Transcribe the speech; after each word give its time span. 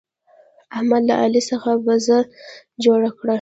احمد 0.75 1.03
له 1.09 1.15
علي 1.21 1.41
څخه 1.49 1.69
بزه 1.85 2.17
جوړه 2.83 3.09
کړه. 3.17 3.29